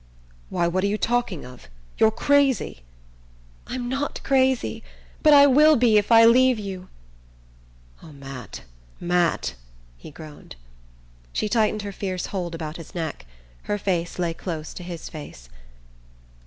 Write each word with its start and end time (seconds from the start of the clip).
"Why, 0.49 0.67
what 0.67 0.83
are 0.83 0.87
you 0.87 0.97
talking 0.97 1.45
of? 1.45 1.67
You're 1.99 2.09
crazy!" 2.09 2.81
"I'm 3.67 3.87
not 3.87 4.19
crazy; 4.23 4.81
but 5.21 5.31
I 5.31 5.45
will 5.45 5.75
be 5.75 5.99
if 5.99 6.11
I 6.11 6.25
leave 6.25 6.57
you." 6.57 6.87
"Oh, 8.01 8.11
Matt, 8.11 8.61
Matt" 8.99 9.53
he 9.99 10.09
groaned. 10.09 10.55
She 11.33 11.47
tightened 11.47 11.83
her 11.83 11.91
fierce 11.91 12.25
hold 12.33 12.55
about 12.55 12.77
his 12.77 12.95
neck. 12.95 13.27
Her 13.69 13.77
face 13.77 14.17
lay 14.17 14.33
close 14.33 14.73
to 14.73 14.81
his 14.81 15.07
face. 15.07 15.49